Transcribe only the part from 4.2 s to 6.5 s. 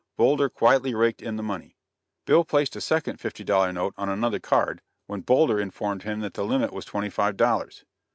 card, when Boulder informed him that the